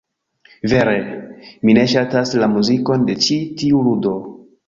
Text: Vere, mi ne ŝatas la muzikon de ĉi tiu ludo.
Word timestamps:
Vere, 0.71 0.95
mi 1.69 1.75
ne 1.79 1.83
ŝatas 1.91 2.33
la 2.45 2.49
muzikon 2.55 3.05
de 3.11 3.19
ĉi 3.27 3.39
tiu 3.63 3.83
ludo. 3.89 4.15